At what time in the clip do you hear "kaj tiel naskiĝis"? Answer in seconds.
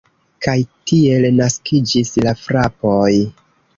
0.45-2.13